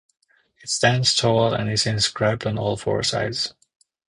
[0.63, 3.53] It stands tall and is inscribed on all four sides.